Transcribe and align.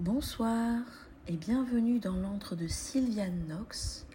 Bonsoir 0.00 0.80
et 1.28 1.36
bienvenue 1.36 1.98
dans 1.98 2.16
l'antre 2.16 2.56
de 2.56 2.66
Sylviane 2.66 3.44
Knox, 3.46 4.06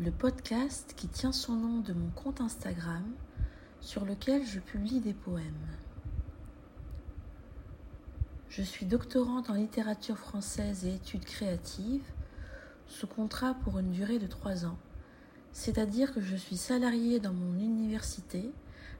le 0.00 0.10
podcast 0.10 0.94
qui 0.96 1.06
tient 1.06 1.30
son 1.30 1.52
nom 1.52 1.78
de 1.78 1.92
mon 1.92 2.10
compte 2.10 2.40
Instagram 2.40 3.04
sur 3.80 4.04
lequel 4.04 4.44
je 4.44 4.58
publie 4.58 4.98
des 4.98 5.14
poèmes. 5.14 5.68
Je 8.48 8.62
suis 8.62 8.84
doctorante 8.84 9.48
en 9.48 9.54
littérature 9.54 10.18
française 10.18 10.84
et 10.86 10.96
études 10.96 11.24
créatives 11.24 12.10
sous 12.88 13.06
contrat 13.06 13.54
pour 13.62 13.78
une 13.78 13.92
durée 13.92 14.18
de 14.18 14.26
trois 14.26 14.66
ans, 14.66 14.78
c'est-à-dire 15.52 16.12
que 16.12 16.20
je 16.20 16.34
suis 16.34 16.56
salariée 16.56 17.20
dans 17.20 17.32
mon 17.32 17.60
université 17.60 18.50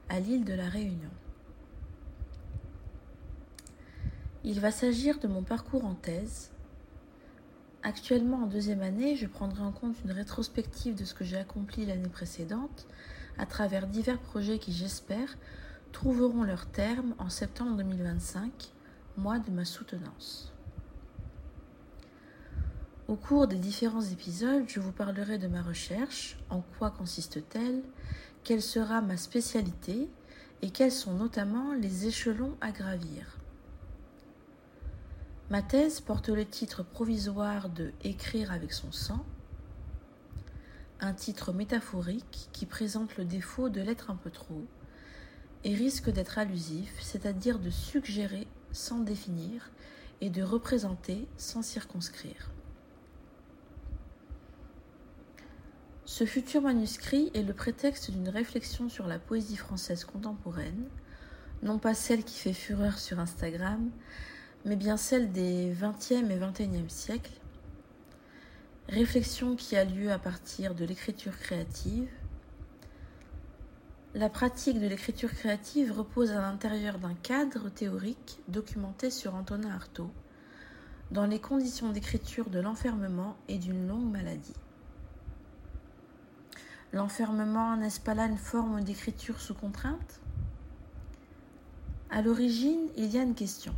à 0.07 0.21
l'île 0.21 0.45
de 0.45 0.53
la 0.53 0.69
Réunion. 0.69 1.11
Il 4.45 4.59
va 4.59 4.71
s'agir 4.71 5.19
de 5.19 5.29
mon 5.29 5.41
parcours 5.41 5.85
en 5.85 5.95
thèse. 5.95 6.51
Actuellement 7.81 8.43
en 8.43 8.47
deuxième 8.47 8.81
année, 8.81 9.15
je 9.15 9.25
prendrai 9.25 9.61
en 9.61 9.71
compte 9.71 9.95
une 10.03 10.11
rétrospective 10.11 10.95
de 10.95 11.05
ce 11.05 11.13
que 11.13 11.23
j'ai 11.23 11.37
accompli 11.37 11.85
l'année 11.85 12.09
précédente 12.09 12.85
à 13.37 13.45
travers 13.45 13.87
divers 13.87 14.19
projets 14.19 14.59
qui, 14.59 14.73
j'espère, 14.73 15.37
trouveront 15.93 16.43
leur 16.43 16.65
terme 16.65 17.15
en 17.19 17.29
septembre 17.29 17.77
2025, 17.77 18.51
mois 19.15 19.39
de 19.39 19.49
ma 19.49 19.63
soutenance. 19.63 20.51
Au 23.07 23.15
cours 23.15 23.47
des 23.47 23.55
différents 23.55 24.01
épisodes, 24.01 24.65
je 24.67 24.81
vous 24.81 24.91
parlerai 24.91 25.37
de 25.37 25.47
ma 25.47 25.61
recherche, 25.61 26.37
en 26.49 26.61
quoi 26.77 26.91
consiste-t-elle, 26.91 27.81
quelle 28.43 28.61
sera 28.61 29.01
ma 29.01 29.15
spécialité 29.15 30.09
et 30.61 30.69
quels 30.69 30.91
sont 30.91 31.13
notamment 31.13 31.73
les 31.73 32.07
échelons 32.07 32.57
à 32.59 32.71
gravir. 32.71 33.37
Ma 35.49 35.61
thèse 35.61 35.99
porte 35.99 36.29
le 36.29 36.45
titre 36.45 36.83
provisoire 36.83 37.69
de 37.69 37.91
Écrire 38.03 38.51
avec 38.51 38.71
son 38.71 38.91
sang, 38.91 39.25
un 41.01 41.13
titre 41.13 41.51
métaphorique 41.51 42.49
qui 42.53 42.65
présente 42.65 43.17
le 43.17 43.25
défaut 43.25 43.69
de 43.69 43.81
l'être 43.81 44.09
un 44.09 44.15
peu 44.15 44.29
trop 44.29 44.63
et 45.65 45.75
risque 45.75 46.09
d'être 46.09 46.37
allusif, 46.37 46.93
c'est-à-dire 47.01 47.59
de 47.59 47.69
suggérer 47.69 48.47
sans 48.71 48.99
définir 48.99 49.69
et 50.21 50.29
de 50.29 50.41
représenter 50.41 51.27
sans 51.37 51.61
circonscrire. 51.61 52.49
Ce 56.05 56.25
futur 56.25 56.61
manuscrit 56.61 57.31
est 57.33 57.43
le 57.43 57.53
prétexte 57.53 58.11
d'une 58.11 58.29
réflexion 58.29 58.87
sur 58.87 59.07
la 59.07 59.19
poésie 59.19 59.57
française 59.57 60.05
contemporaine, 60.05 60.87
non 61.63 61.79
pas 61.79 61.93
celle 61.93 62.23
qui 62.23 62.39
fait 62.39 62.53
fureur 62.53 62.99
sur 62.99 63.19
Instagram, 63.19 63.89
mais 64.65 64.75
bien 64.75 64.97
celle 64.97 65.31
des 65.31 65.73
XXe 65.79 66.11
et 66.11 66.39
XXIe 66.39 66.89
siècles, 66.89 67.39
réflexion 68.87 69.55
qui 69.55 69.75
a 69.75 69.83
lieu 69.83 70.11
à 70.11 70.19
partir 70.19 70.75
de 70.75 70.85
l'écriture 70.85 71.37
créative. 71.37 72.09
La 74.15 74.29
pratique 74.29 74.79
de 74.79 74.87
l'écriture 74.87 75.31
créative 75.31 75.91
repose 75.91 76.31
à 76.31 76.39
l'intérieur 76.39 76.99
d'un 76.99 77.15
cadre 77.15 77.69
théorique 77.69 78.39
documenté 78.47 79.09
sur 79.09 79.35
Antonin 79.35 79.71
Artaud, 79.71 80.11
dans 81.11 81.25
les 81.25 81.39
conditions 81.39 81.91
d'écriture 81.91 82.49
de 82.49 82.59
l'enfermement 82.59 83.35
et 83.47 83.57
d'une 83.57 83.87
longue 83.87 84.11
maladie. 84.11 84.53
L'enfermement, 86.93 87.75
n'est-ce 87.75 87.99
pas 87.99 88.13
là 88.13 88.27
une 88.27 88.37
forme 88.37 88.83
d'écriture 88.83 89.41
sous 89.41 89.55
contrainte? 89.55 90.21
À 92.11 92.21
l'origine, 92.21 92.87
il 92.95 93.11
y 93.11 93.17
a 93.17 93.23
une 93.23 93.33
question. 93.33 93.73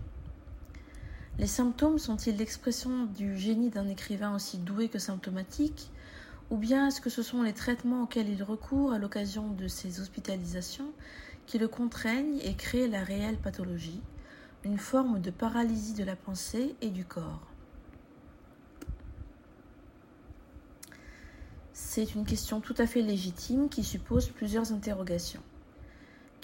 Les 1.38 1.48
symptômes 1.48 2.00
sont-ils 2.00 2.38
l'expression 2.38 3.06
du 3.08 3.38
génie 3.38 3.70
d'un 3.70 3.90
écrivain 3.90 4.34
aussi 4.34 4.58
doué 4.58 4.88
que 4.88 5.00
symptomatique 5.00 5.92
Ou 6.50 6.56
bien 6.56 6.88
est-ce 6.88 7.02
que 7.02 7.10
ce 7.10 7.24
sont 7.24 7.44
les 7.44 7.52
traitements 7.52 8.04
auxquels 8.04 8.30
il 8.30 8.42
recourt 8.42 8.94
à 8.94 9.00
l'occasion 9.00 9.50
de 9.50 9.68
ses 9.68 10.00
hospitalisations 10.00 10.92
qui 11.46 11.58
le 11.58 11.68
contraignent 11.68 12.40
et 12.40 12.56
créent 12.56 12.88
la 12.88 13.04
réelle 13.04 13.38
pathologie, 13.38 14.02
une 14.64 14.78
forme 14.78 15.20
de 15.20 15.30
paralysie 15.30 15.94
de 15.94 16.06
la 16.06 16.16
pensée 16.16 16.74
et 16.82 16.90
du 16.90 17.04
corps? 17.04 17.46
C'est 21.74 22.16
une 22.16 22.26
question 22.26 22.62
tout 22.62 22.76
à 22.78 22.88
fait 22.88 23.02
légitime 23.02 23.68
qui 23.68 23.84
suppose 23.84 24.30
plusieurs 24.30 24.72
interrogations. 24.72 25.44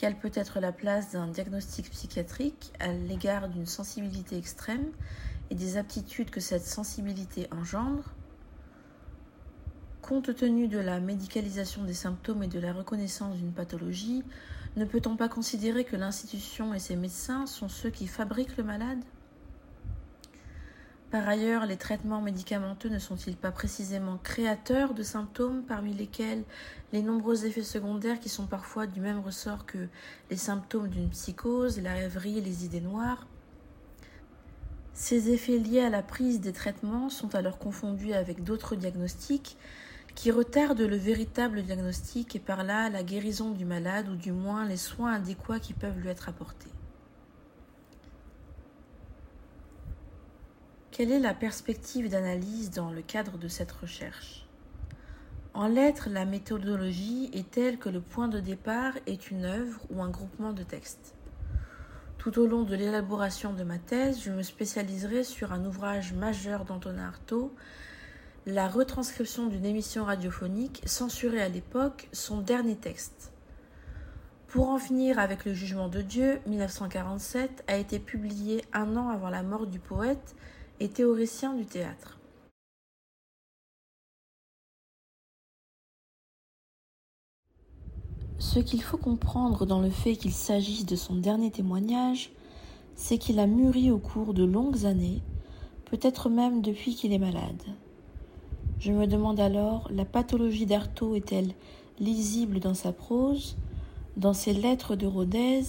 Quelle 0.01 0.17
peut 0.17 0.31
être 0.33 0.59
la 0.59 0.71
place 0.71 1.11
d'un 1.11 1.27
diagnostic 1.27 1.91
psychiatrique 1.91 2.73
à 2.79 2.91
l'égard 2.91 3.49
d'une 3.49 3.67
sensibilité 3.67 4.35
extrême 4.35 4.87
et 5.51 5.53
des 5.53 5.77
aptitudes 5.77 6.31
que 6.31 6.39
cette 6.39 6.65
sensibilité 6.65 7.47
engendre? 7.51 8.15
Compte 10.01 10.35
tenu 10.35 10.67
de 10.67 10.79
la 10.79 10.99
médicalisation 10.99 11.83
des 11.83 11.93
symptômes 11.93 12.41
et 12.41 12.47
de 12.47 12.59
la 12.59 12.73
reconnaissance 12.73 13.35
d'une 13.35 13.53
pathologie, 13.53 14.23
ne 14.75 14.85
peut-on 14.85 15.17
pas 15.17 15.29
considérer 15.29 15.83
que 15.83 15.95
l'institution 15.95 16.73
et 16.73 16.79
ses 16.79 16.95
médecins 16.95 17.45
sont 17.45 17.69
ceux 17.69 17.91
qui 17.91 18.07
fabriquent 18.07 18.57
le 18.57 18.63
malade? 18.63 19.03
Par 21.11 21.27
ailleurs, 21.27 21.65
les 21.65 21.75
traitements 21.75 22.21
médicamenteux 22.21 22.87
ne 22.87 22.97
sont-ils 22.97 23.35
pas 23.35 23.51
précisément 23.51 24.17
créateurs 24.17 24.93
de 24.93 25.03
symptômes 25.03 25.63
parmi 25.63 25.93
lesquels 25.93 26.45
les 26.93 27.01
nombreux 27.01 27.45
effets 27.45 27.63
secondaires 27.63 28.21
qui 28.21 28.29
sont 28.29 28.47
parfois 28.47 28.87
du 28.87 29.01
même 29.01 29.19
ressort 29.19 29.65
que 29.65 29.89
les 30.29 30.37
symptômes 30.37 30.87
d'une 30.87 31.09
psychose, 31.09 31.81
la 31.81 31.93
rêverie 31.93 32.39
les 32.39 32.63
idées 32.63 32.79
noires? 32.79 33.27
Ces 34.93 35.31
effets 35.31 35.57
liés 35.57 35.81
à 35.81 35.89
la 35.89 36.01
prise 36.01 36.39
des 36.39 36.53
traitements 36.53 37.09
sont 37.09 37.35
alors 37.35 37.59
confondus 37.59 38.13
avec 38.13 38.45
d'autres 38.45 38.77
diagnostics 38.77 39.57
qui 40.15 40.31
retardent 40.31 40.79
le 40.79 40.95
véritable 40.95 41.63
diagnostic 41.63 42.37
et 42.37 42.39
par 42.39 42.63
là 42.63 42.89
la 42.89 43.03
guérison 43.03 43.51
du 43.51 43.65
malade 43.65 44.07
ou 44.07 44.15
du 44.15 44.31
moins 44.31 44.65
les 44.65 44.77
soins 44.77 45.13
adéquats 45.13 45.59
qui 45.59 45.73
peuvent 45.73 45.99
lui 45.99 46.09
être 46.09 46.29
apportés. 46.29 46.71
Quelle 51.01 51.13
est 51.13 51.19
la 51.19 51.33
perspective 51.33 52.09
d'analyse 52.09 52.69
dans 52.69 52.91
le 52.91 53.01
cadre 53.01 53.39
de 53.39 53.47
cette 53.47 53.71
recherche? 53.71 54.45
En 55.55 55.67
lettres, 55.67 56.09
la 56.11 56.25
méthodologie 56.25 57.31
est 57.33 57.49
telle 57.49 57.79
que 57.79 57.89
le 57.89 58.01
point 58.01 58.27
de 58.27 58.39
départ 58.39 58.93
est 59.07 59.31
une 59.31 59.45
œuvre 59.45 59.81
ou 59.89 60.03
un 60.03 60.11
groupement 60.11 60.53
de 60.53 60.61
textes. 60.61 61.15
Tout 62.19 62.37
au 62.37 62.45
long 62.45 62.61
de 62.61 62.75
l'élaboration 62.75 63.51
de 63.51 63.63
ma 63.63 63.79
thèse, 63.79 64.21
je 64.23 64.29
me 64.29 64.43
spécialiserai 64.43 65.23
sur 65.23 65.53
un 65.53 65.65
ouvrage 65.65 66.13
majeur 66.13 66.65
d'Antonin 66.65 67.07
Artaud, 67.07 67.51
la 68.45 68.67
retranscription 68.67 69.47
d'une 69.47 69.65
émission 69.65 70.05
radiophonique 70.05 70.83
censurée 70.85 71.41
à 71.41 71.49
l'époque, 71.49 72.09
son 72.11 72.41
dernier 72.41 72.75
texte. 72.75 73.33
Pour 74.49 74.69
en 74.69 74.77
finir 74.77 75.17
avec 75.17 75.45
le 75.45 75.55
jugement 75.55 75.87
de 75.87 76.03
Dieu, 76.03 76.39
1947 76.45 77.63
a 77.65 77.77
été 77.77 77.97
publié 77.97 78.63
un 78.71 78.95
an 78.97 79.09
avant 79.09 79.31
la 79.31 79.41
mort 79.41 79.65
du 79.65 79.79
poète 79.79 80.35
et 80.81 80.89
théoricien 80.89 81.53
du 81.53 81.63
théâtre. 81.63 82.17
Ce 88.39 88.57
qu'il 88.57 88.81
faut 88.81 88.97
comprendre 88.97 89.67
dans 89.67 89.79
le 89.79 89.91
fait 89.91 90.15
qu'il 90.15 90.31
s'agisse 90.31 90.87
de 90.87 90.95
son 90.95 91.13
dernier 91.15 91.51
témoignage, 91.51 92.31
c'est 92.95 93.19
qu'il 93.19 93.39
a 93.39 93.45
mûri 93.45 93.91
au 93.91 93.99
cours 93.99 94.33
de 94.33 94.43
longues 94.43 94.87
années, 94.87 95.21
peut-être 95.85 96.29
même 96.29 96.63
depuis 96.63 96.95
qu'il 96.95 97.13
est 97.13 97.19
malade. 97.19 97.63
Je 98.79 98.91
me 98.91 99.05
demande 99.05 99.39
alors, 99.39 99.87
la 99.91 100.05
pathologie 100.05 100.65
d'Artaud 100.65 101.13
est-elle 101.13 101.53
lisible 101.99 102.59
dans 102.59 102.73
sa 102.73 102.91
prose, 102.91 103.55
dans 104.17 104.33
ses 104.33 104.53
lettres 104.53 104.95
de 104.95 105.05
Rodez, 105.05 105.61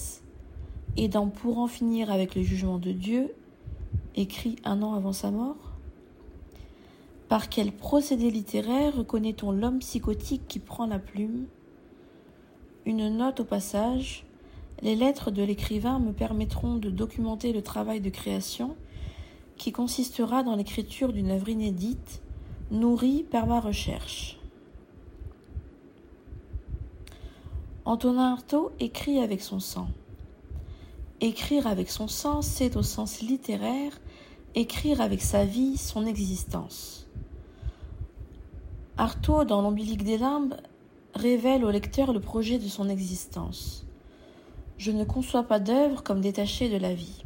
et 0.97 1.07
dans 1.07 1.27
Pour 1.27 1.59
en 1.59 1.67
finir 1.67 2.11
avec 2.11 2.33
le 2.33 2.41
jugement 2.41 2.79
de 2.79 2.91
Dieu, 2.91 3.35
écrit 4.15 4.57
un 4.63 4.81
an 4.81 4.93
avant 4.93 5.13
sa 5.13 5.31
mort 5.31 5.73
Par 7.29 7.49
quel 7.49 7.71
procédé 7.71 8.29
littéraire 8.29 8.95
reconnaît-on 8.95 9.51
l'homme 9.51 9.79
psychotique 9.79 10.47
qui 10.47 10.59
prend 10.59 10.85
la 10.85 10.99
plume? 10.99 11.45
Une 12.85 13.17
note 13.17 13.39
au 13.39 13.45
passage, 13.45 14.25
les 14.81 14.95
lettres 14.95 15.31
de 15.31 15.43
l'écrivain 15.43 15.99
me 15.99 16.11
permettront 16.11 16.75
de 16.75 16.89
documenter 16.89 17.53
le 17.53 17.61
travail 17.61 18.01
de 18.01 18.09
création 18.09 18.75
qui 19.55 19.71
consistera 19.71 20.43
dans 20.43 20.55
l'écriture 20.55 21.13
d'une 21.13 21.31
œuvre 21.31 21.49
inédite, 21.49 22.21
nourrie 22.71 23.23
par 23.23 23.47
ma 23.47 23.59
recherche. 23.59 24.39
Antonin 27.85 28.31
Artaud 28.33 28.71
écrit 28.79 29.19
avec 29.19 29.41
son 29.41 29.59
sang. 29.59 29.87
Écrire 31.23 31.67
avec 31.67 31.89
son 31.89 32.09
sang, 32.09 32.41
c'est 32.41 32.75
au 32.75 32.83
sens 32.83 33.21
littéraire 33.21 33.93
écrire 34.55 34.99
avec 34.99 35.21
sa 35.21 35.45
vie 35.45 35.77
son 35.77 36.05
existence. 36.05 37.07
Artaud, 38.97 39.45
dans 39.45 39.61
l'ombilique 39.61 40.03
des 40.03 40.17
limbes, 40.17 40.57
révèle 41.15 41.63
au 41.63 41.71
lecteur 41.71 42.11
le 42.11 42.19
projet 42.19 42.59
de 42.59 42.67
son 42.67 42.89
existence. 42.89 43.85
Je 44.77 44.91
ne 44.91 45.05
conçois 45.05 45.43
pas 45.43 45.61
d'œuvre 45.61 46.03
comme 46.03 46.19
détachée 46.19 46.67
de 46.67 46.75
la 46.75 46.93
vie. 46.93 47.23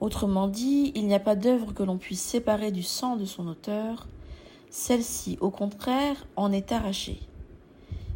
Autrement 0.00 0.48
dit, 0.48 0.90
il 0.94 1.06
n'y 1.06 1.14
a 1.14 1.20
pas 1.20 1.36
d'œuvre 1.36 1.74
que 1.74 1.82
l'on 1.82 1.98
puisse 1.98 2.22
séparer 2.22 2.72
du 2.72 2.82
sang 2.82 3.16
de 3.16 3.26
son 3.26 3.46
auteur, 3.46 4.08
celle-ci, 4.70 5.36
au 5.42 5.50
contraire, 5.50 6.26
en 6.34 6.50
est 6.50 6.72
arrachée. 6.72 7.20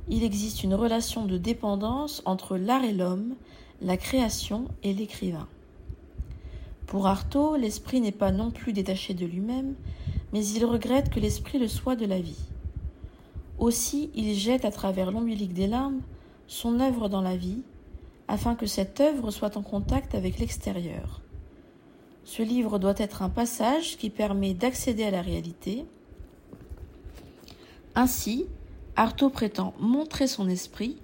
Il 0.09 0.25
existe 0.25 0.65
une 0.65 0.75
relation 0.75 1.27
de 1.27 1.37
dépendance 1.37 2.23
entre 2.25 2.57
l'art 2.57 2.85
et 2.85 2.95
l'homme, 2.95 3.35
la 3.85 3.97
création 3.99 4.65
et 4.83 4.95
l'écrivain. 4.95 5.47
Pour 6.87 7.07
Artaud, 7.07 7.57
l'esprit 7.57 8.01
n'est 8.01 8.13
pas 8.13 8.33
non 8.33 8.51
plus 8.51 8.73
détaché 8.73 9.13
de 9.15 9.27
lui-même, 9.27 9.75
mais 10.33 10.45
il 10.45 10.65
regrette 10.65 11.11
que 11.11 11.21
l'esprit 11.21 11.59
le 11.59 11.69
soit 11.69 11.95
de 11.95 12.07
la 12.07 12.21
vie. 12.21 12.45
Aussi, 13.59 14.11
il 14.15 14.35
jette 14.35 14.65
à 14.65 14.71
travers 14.71 15.13
l'ombilique 15.13 15.53
des 15.53 15.67
larmes 15.67 16.01
son 16.47 16.81
œuvre 16.81 17.09
dans 17.09 17.21
la 17.21 17.37
vie, 17.37 17.63
afin 18.27 18.55
que 18.55 18.67
cette 18.67 19.01
œuvre 19.01 19.31
soit 19.31 19.57
en 19.57 19.63
contact 19.63 20.15
avec 20.15 20.39
l'extérieur. 20.39 21.21
Ce 22.25 22.43
livre 22.43 22.79
doit 22.79 22.95
être 22.97 23.23
un 23.23 23.29
passage 23.29 23.99
qui 23.99 24.09
permet 24.09 24.55
d'accéder 24.55 25.05
à 25.05 25.11
la 25.11 25.21
réalité. 25.21 25.85
Ainsi, 27.95 28.47
Artaud 28.97 29.31
prétend 29.31 29.75
montrer 29.79 30.27
son 30.27 30.49
esprit, 30.49 30.97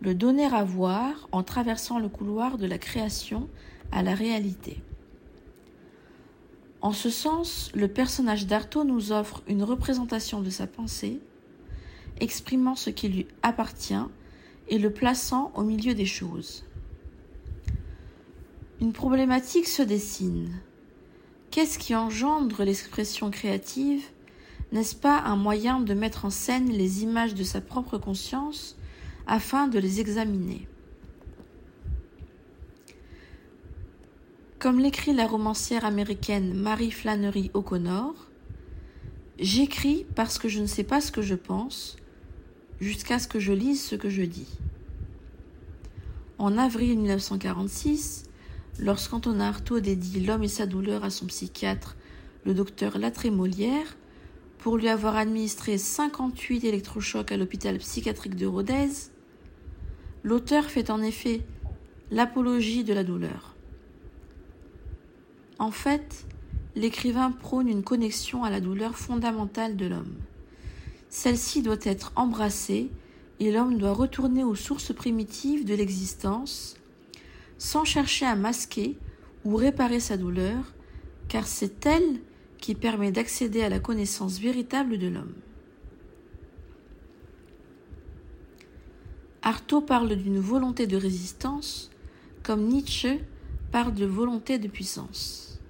le 0.00 0.14
donner 0.14 0.46
à 0.46 0.64
voir 0.64 1.28
en 1.32 1.42
traversant 1.42 1.98
le 1.98 2.08
couloir 2.08 2.58
de 2.58 2.66
la 2.66 2.78
création 2.78 3.48
à 3.92 4.02
la 4.02 4.14
réalité. 4.14 4.82
En 6.80 6.92
ce 6.92 7.08
sens, 7.08 7.70
le 7.74 7.88
personnage 7.88 8.46
d'Artaud 8.46 8.84
nous 8.84 9.10
offre 9.10 9.42
une 9.46 9.62
représentation 9.62 10.42
de 10.42 10.50
sa 10.50 10.66
pensée, 10.66 11.20
exprimant 12.20 12.76
ce 12.76 12.90
qui 12.90 13.08
lui 13.08 13.26
appartient 13.42 13.94
et 14.68 14.78
le 14.78 14.92
plaçant 14.92 15.50
au 15.54 15.62
milieu 15.62 15.94
des 15.94 16.06
choses. 16.06 16.64
Une 18.80 18.92
problématique 18.92 19.66
se 19.66 19.82
dessine. 19.82 20.50
Qu'est-ce 21.50 21.78
qui 21.78 21.94
engendre 21.94 22.64
l'expression 22.64 23.30
créative? 23.30 24.04
N'est-ce 24.72 24.96
pas 24.96 25.20
un 25.20 25.36
moyen 25.36 25.80
de 25.80 25.94
mettre 25.94 26.24
en 26.24 26.30
scène 26.30 26.68
les 26.68 27.02
images 27.02 27.34
de 27.34 27.44
sa 27.44 27.60
propre 27.60 27.96
conscience 27.96 28.76
afin 29.26 29.68
de 29.68 29.78
les 29.78 30.00
examiner 30.00 30.66
Comme 34.58 34.78
l'écrit 34.78 35.12
la 35.12 35.26
romancière 35.26 35.84
américaine 35.84 36.54
Mary 36.54 36.90
Flannery 36.90 37.50
O'Connor, 37.54 38.14
J'écris 39.38 40.06
parce 40.14 40.38
que 40.38 40.48
je 40.48 40.60
ne 40.60 40.66
sais 40.66 40.84
pas 40.84 41.00
ce 41.00 41.10
que 41.10 41.20
je 41.20 41.34
pense, 41.34 41.96
jusqu'à 42.80 43.18
ce 43.18 43.26
que 43.26 43.40
je 43.40 43.52
lise 43.52 43.82
ce 43.82 43.96
que 43.96 44.08
je 44.08 44.22
dis. 44.22 44.46
En 46.38 46.56
avril 46.56 46.96
1946, 46.98 48.24
lorsqu'Antonin 48.78 49.48
Artaud 49.48 49.80
dédie 49.80 50.20
L'homme 50.20 50.44
et 50.44 50.48
sa 50.48 50.66
douleur 50.66 51.02
à 51.02 51.10
son 51.10 51.26
psychiatre, 51.26 51.96
le 52.44 52.54
docteur 52.54 52.96
Latrémolière, 52.96 53.96
pour 54.58 54.76
lui 54.76 54.88
avoir 54.88 55.16
administré 55.16 55.78
58 55.78 56.64
électrochocs 56.64 57.32
à 57.32 57.36
l'hôpital 57.36 57.78
psychiatrique 57.78 58.36
de 58.36 58.46
Rodez, 58.46 58.88
l'auteur 60.24 60.64
fait 60.64 60.90
en 60.90 61.02
effet 61.02 61.42
l'apologie 62.10 62.82
de 62.82 62.94
la 62.94 63.04
douleur. 63.04 63.54
En 65.58 65.70
fait, 65.70 66.26
l'écrivain 66.74 67.30
prône 67.30 67.68
une 67.68 67.84
connexion 67.84 68.42
à 68.42 68.50
la 68.50 68.60
douleur 68.60 68.96
fondamentale 68.96 69.76
de 69.76 69.86
l'homme. 69.86 70.14
Celle-ci 71.10 71.62
doit 71.62 71.76
être 71.82 72.12
embrassée 72.16 72.90
et 73.38 73.52
l'homme 73.52 73.78
doit 73.78 73.92
retourner 73.92 74.42
aux 74.42 74.54
sources 74.54 74.92
primitives 74.92 75.64
de 75.64 75.74
l'existence 75.74 76.76
sans 77.58 77.84
chercher 77.84 78.26
à 78.26 78.34
masquer 78.34 78.96
ou 79.44 79.56
réparer 79.56 80.00
sa 80.00 80.16
douleur, 80.16 80.72
car 81.28 81.46
c'est 81.46 81.86
elle 81.86 82.20
qui 82.58 82.74
permet 82.74 83.12
d'accéder 83.12 83.62
à 83.62 83.68
la 83.68 83.78
connaissance 83.78 84.38
véritable 84.38 84.98
de 84.98 85.08
l'homme. 85.08 85.34
Artaud 89.46 89.82
parle 89.82 90.16
d'une 90.16 90.40
volonté 90.40 90.86
de 90.86 90.96
résistance, 90.96 91.90
comme 92.42 92.66
Nietzsche 92.66 93.20
parle 93.72 93.92
de 93.92 94.06
volonté 94.06 94.58
de 94.58 94.68
puissance. 94.68 95.60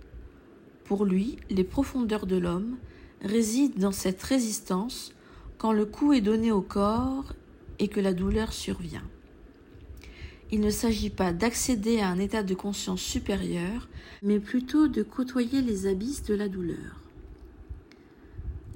Pour 0.85 1.05
lui, 1.05 1.38
les 1.50 1.65
profondeurs 1.65 2.26
de 2.26 2.37
l'homme 2.37 2.76
résident 3.21 3.81
dans 3.81 3.91
cette 3.91 4.23
résistance 4.23 5.12
quand 5.59 5.73
le 5.73 5.87
coup 5.87 6.12
est 6.12 6.21
donné 6.21 6.53
au 6.53 6.61
corps 6.61 7.32
et 7.81 7.88
que 7.88 7.99
la 7.99 8.15
douleur 8.15 8.53
survient. 8.53 9.03
Il 10.53 10.61
ne 10.61 10.71
s'agit 10.71 11.11
pas 11.11 11.32
d'accéder 11.32 11.99
à 11.99 12.11
un 12.11 12.21
état 12.21 12.44
de 12.44 12.55
conscience 12.55 13.00
supérieur, 13.00 13.88
mais 14.23 14.38
plutôt 14.38 14.87
de 14.87 15.03
côtoyer 15.03 15.62
les 15.62 15.88
abysses 15.88 16.23
de 16.23 16.35
la 16.35 16.49
douleur. 16.49 17.00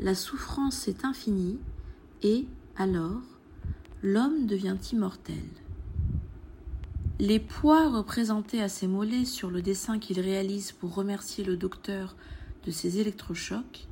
La 0.01 0.17
souffrance 0.17 0.89
est 0.89 1.05
infinie 1.05 1.61
et, 2.25 2.47
alors, 2.77 3.38
l'homme 4.03 4.47
devient 4.47 4.77
immortel. 4.93 5.35
Les 7.19 7.41
poids 7.41 7.91
représentés 7.91 8.63
à 8.63 8.69
ses 8.69 8.87
mollets 8.87 9.25
sur 9.25 9.51
le 9.51 9.61
dessin 9.61 9.99
qu'il 9.99 10.21
réalise 10.21 10.71
pour 10.71 10.95
remercier 10.95 11.43
le 11.43 11.57
docteur 11.57 12.15
de 12.65 12.71
ses 12.71 13.01
électrochocs 13.01 13.89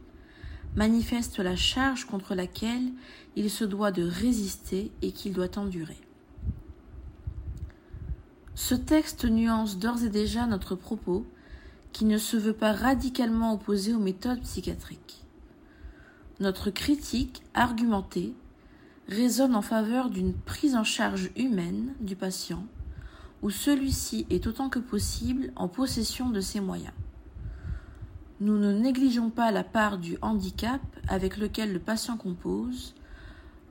manifeste 0.76 1.38
la 1.38 1.56
charge 1.56 2.04
contre 2.04 2.34
laquelle 2.34 2.92
il 3.34 3.50
se 3.50 3.64
doit 3.64 3.90
de 3.90 4.04
résister 4.04 4.92
et 5.02 5.10
qu'il 5.10 5.32
doit 5.32 5.58
endurer. 5.58 5.98
Ce 8.54 8.74
texte 8.74 9.24
nuance 9.24 9.78
d'ores 9.78 10.04
et 10.04 10.08
déjà 10.08 10.46
notre 10.46 10.76
propos, 10.76 11.26
qui 11.92 12.04
ne 12.04 12.18
se 12.18 12.36
veut 12.36 12.52
pas 12.52 12.72
radicalement 12.72 13.54
opposé 13.54 13.94
aux 13.94 13.98
méthodes 13.98 14.42
psychiatriques. 14.42 15.24
Notre 16.40 16.70
critique 16.70 17.42
argumentée 17.54 18.34
résonne 19.08 19.54
en 19.54 19.62
faveur 19.62 20.10
d'une 20.10 20.34
prise 20.34 20.74
en 20.74 20.84
charge 20.84 21.30
humaine 21.36 21.94
du 22.00 22.16
patient, 22.16 22.64
où 23.42 23.50
celui-ci 23.50 24.26
est 24.30 24.46
autant 24.46 24.68
que 24.68 24.78
possible 24.78 25.52
en 25.56 25.68
possession 25.68 26.30
de 26.30 26.40
ses 26.40 26.60
moyens. 26.60 26.94
Nous 28.40 28.58
ne 28.58 28.72
négligeons 28.72 29.30
pas 29.30 29.50
la 29.50 29.64
part 29.64 29.98
du 29.98 30.18
handicap 30.20 30.80
avec 31.08 31.38
lequel 31.38 31.72
le 31.72 31.78
patient 31.78 32.16
compose 32.16 32.94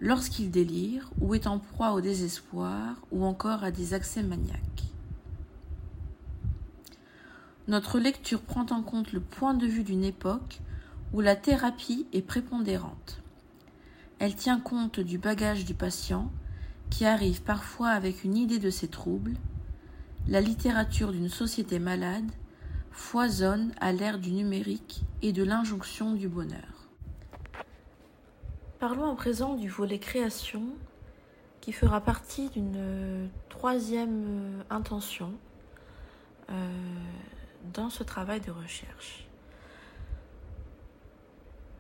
lorsqu'il 0.02 0.50
délire 0.50 1.12
ou 1.22 1.36
est 1.36 1.48
en 1.48 1.60
proie 1.60 1.92
au 1.92 2.02
désespoir 2.02 2.96
ou 3.12 3.26
encore 3.26 3.64
à 3.64 3.72
des 3.72 3.94
accès 3.94 4.24
maniaques. 4.24 4.60
Notre 7.68 8.00
lecture 8.00 8.42
prend 8.42 8.65
en 8.70 8.82
compte 8.82 9.12
le 9.12 9.20
point 9.20 9.54
de 9.54 9.68
vue 9.68 9.84
d'une 9.84 10.04
époque 10.04 10.62
où 11.13 11.22
la 11.22 11.36
thérapie 11.36 12.08
est 12.13 12.22
prépondérante. 12.22 13.22
Elle 14.19 14.36
tient 14.36 14.60
compte 14.60 15.00
du 15.00 15.17
bagage 15.17 15.65
du 15.65 15.74
patient 15.74 16.31
qui 16.89 17.05
arrive 17.05 17.41
parfois 17.41 17.89
avec 17.89 18.24
une 18.24 18.38
idée 18.38 18.60
de 18.60 18.69
ses 18.69 18.88
troubles, 18.88 19.34
la 20.27 20.39
littérature 20.39 21.12
d'une 21.12 21.29
société 21.29 21.79
malade 21.79 22.31
foisonne 22.91 23.74
à 23.81 23.91
l'ère 23.91 24.17
du 24.17 24.31
numérique 24.31 25.01
et 25.22 25.34
de 25.34 25.43
l'injonction 25.43 26.13
du 26.13 26.29
bonheur. 26.29 26.88
Parlons 28.79 29.12
à 29.12 29.15
présent 29.15 29.55
du 29.55 29.67
volet 29.67 30.00
création 30.00 30.63
qui 31.60 31.74
fera 31.74 32.00
partie 32.00 32.50
d'une 32.50 33.29
troisième 33.50 34.63
intention 34.69 35.34
euh, 36.50 36.69
dans 37.74 37.89
ce 37.89 38.03
travail 38.03 38.39
de 38.39 38.51
recherche. 38.51 39.25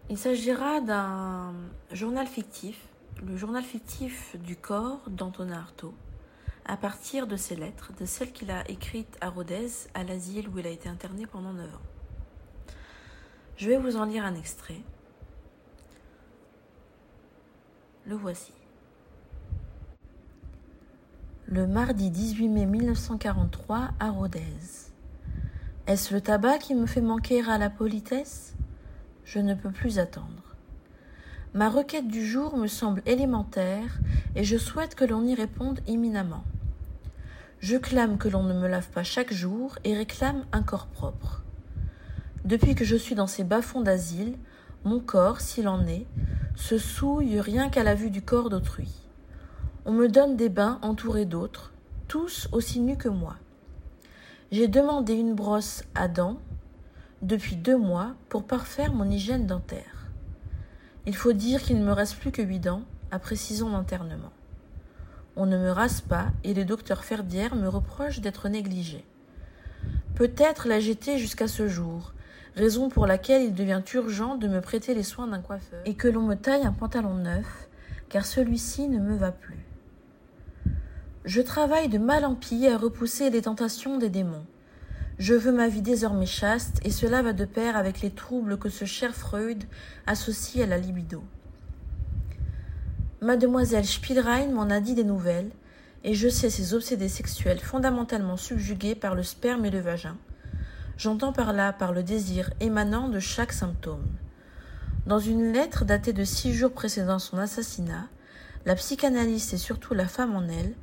Il 0.07 0.19
s'agira 0.19 0.81
d'un 0.81 1.55
journal 1.91 2.27
fictif, 2.27 2.79
le 3.25 3.35
journal 3.37 3.63
fictif 3.63 4.35
du 4.39 4.55
corps 4.55 5.01
d'Antonin 5.09 5.57
Artaud, 5.57 5.95
à 6.63 6.77
partir 6.77 7.25
de 7.25 7.35
ses 7.35 7.55
lettres, 7.55 7.91
de 7.99 8.05
celles 8.05 8.31
qu'il 8.31 8.51
a 8.51 8.69
écrites 8.69 9.17
à 9.19 9.29
Rodez, 9.29 9.67
à 9.95 10.03
l'asile 10.03 10.47
où 10.49 10.59
il 10.59 10.67
a 10.67 10.69
été 10.69 10.87
interné 10.89 11.25
pendant 11.25 11.53
neuf 11.53 11.73
ans. 11.73 12.73
Je 13.57 13.67
vais 13.67 13.77
vous 13.77 13.97
en 13.97 14.05
lire 14.05 14.25
un 14.25 14.35
extrait. 14.35 14.81
Le 18.05 18.15
voici. 18.15 18.53
Le 21.47 21.65
mardi 21.65 22.11
18 22.11 22.49
mai 22.49 22.67
1943 22.67 23.89
à 23.99 24.09
Rodez. 24.11 24.91
Est-ce 25.87 26.13
le 26.13 26.21
tabac 26.21 26.59
qui 26.59 26.75
me 26.75 26.85
fait 26.85 27.01
manquer 27.01 27.41
à 27.49 27.57
la 27.57 27.71
politesse? 27.71 28.55
Je 29.25 29.39
ne 29.39 29.55
peux 29.55 29.71
plus 29.71 29.97
attendre. 29.97 30.55
Ma 31.55 31.69
requête 31.69 32.07
du 32.07 32.25
jour 32.25 32.57
me 32.57 32.67
semble 32.67 33.01
élémentaire 33.05 33.99
et 34.35 34.43
je 34.43 34.57
souhaite 34.57 34.93
que 34.93 35.03
l'on 35.03 35.25
y 35.25 35.33
réponde 35.33 35.79
imminemment. 35.87 36.43
Je 37.59 37.77
clame 37.77 38.19
que 38.19 38.29
l'on 38.29 38.43
ne 38.43 38.53
me 38.53 38.67
lave 38.67 38.89
pas 38.89 39.03
chaque 39.03 39.33
jour 39.33 39.79
et 39.83 39.95
réclame 39.95 40.45
un 40.51 40.61
corps 40.61 40.87
propre. 40.87 41.43
Depuis 42.43 42.75
que 42.75 42.85
je 42.85 42.95
suis 42.95 43.15
dans 43.15 43.25
ces 43.25 43.43
bas-fonds 43.43 43.81
d'asile, 43.81 44.37
mon 44.83 44.99
corps, 44.99 45.41
s'il 45.41 45.67
en 45.67 45.87
est, 45.87 46.05
se 46.55 46.77
souille 46.77 47.39
rien 47.39 47.69
qu'à 47.69 47.83
la 47.83 47.95
vue 47.95 48.11
du 48.11 48.21
corps 48.21 48.51
d'autrui. 48.51 48.91
On 49.85 49.91
me 49.91 50.07
donne 50.07 50.35
des 50.35 50.49
bains 50.49 50.77
entourés 50.83 51.25
d'autres, 51.25 51.73
tous 52.07 52.47
aussi 52.51 52.79
nus 52.79 52.97
que 52.97 53.09
moi. 53.09 53.37
J'ai 54.51 54.67
demandé 54.67 55.13
une 55.13 55.33
brosse 55.33 55.83
à 55.95 56.07
dents 56.07 56.37
depuis 57.25 57.55
deux 57.55 57.77
mois 57.77 58.13
pour 58.29 58.43
parfaire 58.43 58.93
mon 58.93 59.09
hygiène 59.09 59.47
dentaire. 59.47 60.11
Il 61.07 61.15
faut 61.15 61.33
dire 61.33 61.61
qu'il 61.63 61.79
ne 61.79 61.85
me 61.85 61.91
reste 61.91 62.17
plus 62.17 62.31
que 62.31 62.41
huit 62.41 62.59
dents 62.59 62.83
après 63.09 63.35
six 63.35 63.63
ans 63.63 63.71
d'internement. 63.71 64.31
On 65.35 65.47
ne 65.47 65.57
me 65.57 65.71
rase 65.71 66.01
pas 66.01 66.27
et 66.43 66.53
le 66.53 66.65
docteur 66.65 67.03
Ferdière 67.03 67.55
me 67.55 67.67
reproche 67.67 68.19
d'être 68.19 68.47
négligé. 68.47 69.03
Peut-être 70.13 70.67
l'ai-je 70.67 71.17
jusqu'à 71.17 71.47
ce 71.47 71.67
jour, 71.67 72.13
raison 72.55 72.89
pour 72.89 73.07
laquelle 73.07 73.43
il 73.43 73.53
devient 73.53 73.81
urgent 73.93 74.35
de 74.35 74.47
me 74.47 74.61
prêter 74.61 74.93
les 74.93 75.03
soins 75.03 75.27
d'un 75.27 75.41
coiffeur 75.41 75.81
et 75.85 75.95
que 75.95 76.07
l'on 76.07 76.21
me 76.21 76.35
taille 76.35 76.65
un 76.65 76.73
pantalon 76.73 77.15
neuf, 77.15 77.67
car 78.07 78.25
celui-ci 78.25 78.87
ne 78.87 78.99
me 78.99 79.15
va 79.15 79.31
plus. 79.31 79.65
Je 81.25 81.41
travaille 81.41 81.89
de 81.89 81.97
mal 81.97 82.23
en 82.23 82.35
pis 82.35 82.67
à 82.67 82.77
repousser 82.77 83.31
les 83.31 83.41
tentations 83.41 83.97
des 83.97 84.09
démons. 84.09 84.45
Je 85.17 85.33
veux 85.33 85.53
ma 85.53 85.69
vie 85.69 85.81
désormais 85.81 86.25
chaste, 86.25 86.79
et 86.83 86.91
cela 86.91 87.21
va 87.21 87.31
de 87.31 87.45
pair 87.45 87.77
avec 87.77 88.01
les 88.01 88.11
troubles 88.11 88.57
que 88.57 88.69
ce 88.69 88.83
cher 88.83 89.15
Freud 89.15 89.63
associe 90.07 90.63
à 90.63 90.67
la 90.67 90.77
libido. 90.77 91.23
Mademoiselle 93.21 93.85
Spielrein 93.85 94.47
m'en 94.47 94.69
a 94.69 94.81
dit 94.81 94.93
des 94.93 95.05
nouvelles, 95.05 95.51
et 96.03 96.13
je 96.13 96.27
sais 96.27 96.49
ses 96.49 96.73
obsédés 96.73 97.07
sexuels 97.07 97.61
fondamentalement 97.61 98.35
subjugués 98.35 98.93
par 98.93 99.15
le 99.15 99.23
sperme 99.23 99.65
et 99.65 99.71
le 99.71 99.79
vagin. 99.79 100.17
J'entends 100.97 101.33
par 101.33 101.53
là 101.53 101.71
par 101.71 101.93
le 101.93 102.03
désir 102.03 102.51
émanant 102.59 103.07
de 103.07 103.19
chaque 103.19 103.53
symptôme. 103.53 104.05
Dans 105.07 105.19
une 105.19 105.53
lettre 105.53 105.85
datée 105.85 106.13
de 106.13 106.23
six 106.23 106.53
jours 106.53 106.73
précédant 106.73 107.19
son 107.19 107.37
assassinat, 107.37 108.07
la 108.65 108.75
psychanalyste 108.75 109.53
et 109.53 109.57
surtout 109.57 109.93
la 109.93 110.07
femme 110.07 110.35
en 110.35 110.47
elle 110.47 110.73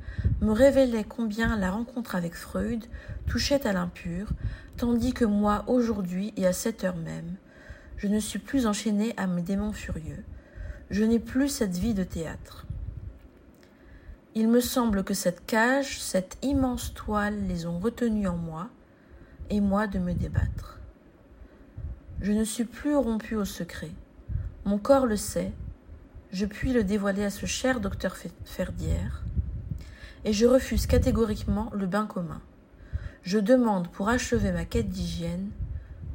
me 0.41 0.51
révélait 0.51 1.03
combien 1.03 1.57
la 1.57 1.71
rencontre 1.71 2.15
avec 2.15 2.33
Freud 2.33 2.85
touchait 3.27 3.67
à 3.67 3.73
l'impur, 3.73 4.29
tandis 4.77 5.13
que 5.13 5.25
moi, 5.25 5.63
aujourd'hui 5.67 6.33
et 6.37 6.47
à 6.47 6.53
cette 6.53 6.83
heure 6.83 6.95
même, 6.95 7.35
je 7.97 8.07
ne 8.07 8.19
suis 8.19 8.39
plus 8.39 8.65
enchaînée 8.65 9.13
à 9.17 9.27
mes 9.27 9.41
démons 9.41 9.73
furieux. 9.73 10.23
Je 10.89 11.03
n'ai 11.03 11.19
plus 11.19 11.49
cette 11.49 11.77
vie 11.77 11.93
de 11.93 12.03
théâtre. 12.03 12.65
Il 14.35 14.47
me 14.47 14.61
semble 14.61 15.03
que 15.03 15.13
cette 15.13 15.45
cage, 15.45 16.01
cette 16.01 16.37
immense 16.41 16.93
toile 16.93 17.47
les 17.47 17.65
ont 17.65 17.79
retenus 17.79 18.27
en 18.27 18.37
moi, 18.37 18.69
et 19.49 19.59
moi 19.59 19.87
de 19.87 19.99
me 19.99 20.13
débattre. 20.13 20.79
Je 22.21 22.31
ne 22.31 22.43
suis 22.43 22.65
plus 22.65 22.95
rompu 22.95 23.35
au 23.35 23.45
secret. 23.45 23.91
Mon 24.65 24.77
corps 24.77 25.05
le 25.05 25.17
sait, 25.17 25.51
je 26.33 26.47
puis 26.47 26.73
le 26.73 26.83
dévoiler 26.83 27.23
à 27.23 27.29
ce 27.29 27.45
cher 27.45 27.79
docteur 27.79 28.17
Ferdière, 28.43 29.23
et 30.25 30.33
je 30.33 30.47
refuse 30.47 30.87
catégoriquement 30.87 31.69
le 31.73 31.85
bain 31.85 32.07
commun. 32.07 32.41
Je 33.21 33.37
demande, 33.37 33.87
pour 33.89 34.09
achever 34.09 34.51
ma 34.51 34.65
quête 34.65 34.89
d'hygiène, 34.89 35.51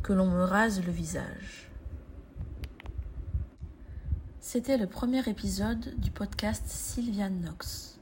que 0.03 0.13
l'on 0.13 0.27
me 0.27 0.43
rase 0.43 0.85
le 0.85 0.91
visage. 0.91 1.71
C'était 4.41 4.77
le 4.77 4.89
premier 4.89 5.27
épisode 5.29 5.95
du 5.99 6.11
podcast 6.11 6.65
Sylviane 6.67 7.41
Knox. 7.41 7.98